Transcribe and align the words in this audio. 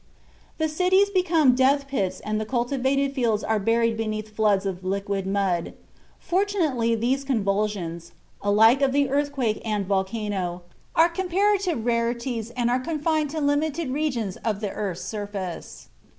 The 0.57 0.67
cities 0.67 1.11
become 1.11 1.53
death 1.53 1.87
pits 1.87 2.21
and 2.21 2.41
the 2.41 2.45
cultivated 2.45 3.13
fields 3.13 3.43
are 3.43 3.59
buried 3.59 3.97
beneath 3.97 4.35
floods 4.35 4.65
of 4.65 4.83
liquid 4.83 5.27
mud. 5.27 5.73
Fortunately 6.19 6.95
these 6.95 7.23
convulsions, 7.23 8.11
alike 8.41 8.81
of 8.81 8.93
the 8.93 9.11
earthquake 9.11 9.61
and 9.63 9.85
volcano, 9.85 10.63
are 10.95 11.07
comparative 11.07 11.85
rarities 11.85 12.49
and 12.57 12.71
are 12.71 12.79
confined 12.79 13.29
to 13.29 13.39
limited 13.39 13.91
regions 13.91 14.37
of 14.37 14.59
the 14.59 14.71
earth's 14.71 15.01
surface. 15.05 15.89